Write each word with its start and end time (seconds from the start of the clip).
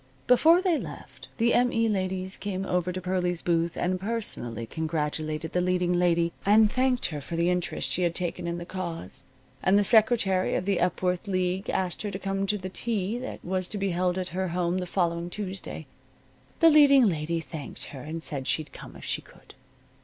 Before 0.25 0.63
they 0.63 0.79
left, 0.79 1.27
the 1.37 1.53
M. 1.53 1.71
E. 1.71 1.87
ladies 1.87 2.35
came 2.35 2.65
over 2.65 2.91
to 2.91 2.99
Pearlie's 2.99 3.43
booth 3.43 3.77
and 3.77 4.01
personally 4.01 4.65
congratulated 4.65 5.51
the 5.51 5.61
leading 5.61 5.93
lady, 5.93 6.33
and 6.43 6.71
thanked 6.71 7.05
her 7.09 7.21
for 7.21 7.35
the 7.35 7.51
interest 7.51 7.91
she 7.91 8.01
had 8.01 8.15
taken 8.15 8.47
in 8.47 8.57
the 8.57 8.65
cause, 8.65 9.25
and 9.61 9.77
the 9.77 9.83
secretary 9.83 10.55
of 10.55 10.65
the 10.65 10.79
Epworth 10.79 11.27
League 11.27 11.69
asked 11.69 12.01
her 12.01 12.09
to 12.09 12.17
come 12.17 12.47
to 12.47 12.57
the 12.57 12.67
tea 12.67 13.19
that 13.19 13.45
was 13.45 13.67
to 13.67 13.77
be 13.77 13.91
held 13.91 14.17
at 14.17 14.29
her 14.29 14.47
home 14.47 14.79
the 14.79 14.87
following 14.87 15.29
Tuesday. 15.29 15.85
The 16.61 16.71
leading 16.71 17.07
lady 17.07 17.39
thanked 17.39 17.83
her 17.93 18.01
and 18.01 18.23
said 18.23 18.47
she'd 18.47 18.73
come 18.73 18.95
if 18.95 19.05
she 19.05 19.21
could. 19.21 19.53